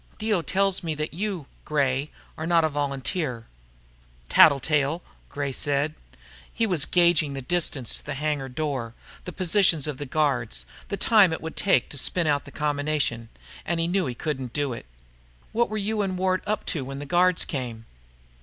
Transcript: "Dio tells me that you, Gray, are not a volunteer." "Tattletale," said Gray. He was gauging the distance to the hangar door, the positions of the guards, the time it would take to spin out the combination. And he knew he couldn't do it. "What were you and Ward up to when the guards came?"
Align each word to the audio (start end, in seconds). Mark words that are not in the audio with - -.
"Dio 0.17 0.41
tells 0.41 0.81
me 0.81 0.95
that 0.95 1.13
you, 1.13 1.45
Gray, 1.63 2.09
are 2.35 2.47
not 2.47 2.63
a 2.63 2.69
volunteer." 2.69 3.45
"Tattletale," 4.29 5.03
said 5.51 5.93
Gray. 5.93 6.15
He 6.51 6.65
was 6.65 6.85
gauging 6.85 7.33
the 7.33 7.41
distance 7.43 7.93
to 7.93 8.03
the 8.07 8.15
hangar 8.15 8.49
door, 8.49 8.95
the 9.25 9.31
positions 9.31 9.85
of 9.85 9.97
the 9.99 10.07
guards, 10.07 10.65
the 10.87 10.97
time 10.97 11.31
it 11.31 11.39
would 11.43 11.55
take 11.55 11.87
to 11.89 11.99
spin 11.99 12.25
out 12.25 12.45
the 12.45 12.51
combination. 12.51 13.29
And 13.63 13.79
he 13.79 13.87
knew 13.87 14.07
he 14.07 14.15
couldn't 14.15 14.53
do 14.53 14.73
it. 14.73 14.87
"What 15.51 15.69
were 15.69 15.77
you 15.77 16.01
and 16.01 16.17
Ward 16.17 16.41
up 16.47 16.65
to 16.73 16.83
when 16.83 16.97
the 16.97 17.05
guards 17.05 17.45
came?" 17.45 17.85